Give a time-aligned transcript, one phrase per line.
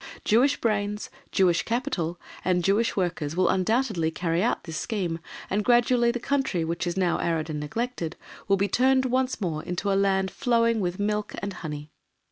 [0.25, 6.09] Jewish brains, Jewish capital, and Jewish workers will undoubtedly carry out this scheme, and gradually
[6.09, 8.15] the country, which is now arid and neglected,
[8.47, 11.91] will be turned once more into a land flowing with milk and honey.